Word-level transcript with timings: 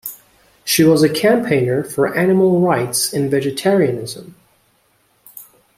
She 0.65 0.83
was 0.83 1.03
a 1.03 1.13
campaigner 1.13 1.83
for 1.83 2.17
animal 2.17 2.59
rights 2.61 3.13
and 3.13 3.29
vegetarianism. 3.29 4.33